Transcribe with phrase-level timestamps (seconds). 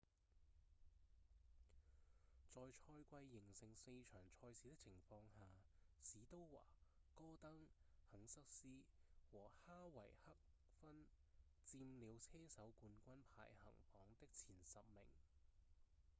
[2.55, 5.45] 在賽季仍剩四場賽事的情況下
[6.01, 6.63] 史都華、
[7.13, 7.67] 戈登、
[8.09, 8.67] 肯瑟斯
[9.31, 9.91] 和哈維
[10.25, 10.35] 克
[10.79, 11.05] 分
[11.63, 15.05] 佔了車手冠軍排行榜的前十名